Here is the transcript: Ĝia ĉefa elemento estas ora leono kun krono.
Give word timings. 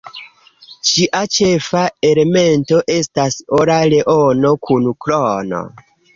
Ĝia 0.91 1.19
ĉefa 1.35 1.83
elemento 2.11 2.81
estas 2.95 3.39
ora 3.59 3.77
leono 3.93 4.55
kun 4.67 4.91
krono. 5.07 5.63